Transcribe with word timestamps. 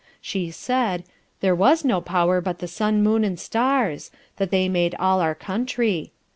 She 0.19 0.49
said, 0.49 1.03
there 1.41 1.53
was 1.53 1.85
no 1.85 2.01
power 2.01 2.41
but 2.41 2.57
the 2.57 2.67
sun, 2.67 3.03
moon 3.03 3.23
and 3.23 3.39
stars; 3.39 4.09
that 4.37 4.49
they 4.49 4.67
made 4.67 4.95
all 4.95 5.19
our 5.19 5.35
country. 5.35 6.11